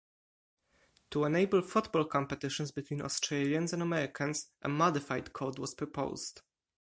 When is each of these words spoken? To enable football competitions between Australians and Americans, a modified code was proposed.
To 1.11 1.25
enable 1.25 1.61
football 1.61 2.05
competitions 2.05 2.71
between 2.71 3.03
Australians 3.03 3.71
and 3.71 3.83
Americans, 3.83 4.49
a 4.63 4.67
modified 4.67 5.31
code 5.31 5.59
was 5.59 5.75
proposed. 5.75 6.41